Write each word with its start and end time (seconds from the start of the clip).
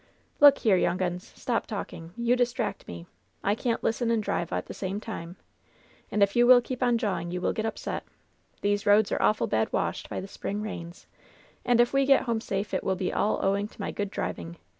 "Look 0.39 0.57
here, 0.57 0.77
young 0.77 0.99
uns! 1.03 1.31
Stop 1.39 1.67
talking; 1.67 2.11
you 2.17 2.35
distract 2.35 2.87
me. 2.87 3.05
I 3.43 3.53
can't 3.53 3.83
listen 3.83 4.09
and 4.09 4.23
drive 4.23 4.51
at 4.51 4.65
the 4.65 4.73
same 4.73 4.99
time. 4.99 5.35
And 6.11 6.23
if 6.23 6.35
you 6.35 6.47
will 6.47 6.59
keep 6.59 6.81
on 6.81 6.97
jawing 6.97 7.29
you'll 7.29 7.53
get 7.53 7.67
upset. 7.67 8.03
These 8.61 8.87
roads 8.87 9.11
are 9.11 9.21
awful 9.21 9.45
bad 9.45 9.71
wadied 9.71 10.09
by 10.09 10.19
the 10.19 10.27
spring 10.27 10.63
rains, 10.63 11.05
and 11.63 11.79
if 11.79 11.93
we 11.93 12.07
get 12.07 12.23
home 12.23 12.41
safe 12.41 12.73
it 12.73 12.83
will 12.83 12.95
be 12.95 13.13
all 13.13 13.45
owing 13.45 13.67
to 13.67 13.79
my 13.79 13.91
good 13.91 14.09
driving 14.09 14.57